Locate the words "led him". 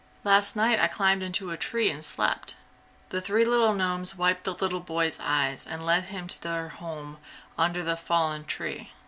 5.85-6.27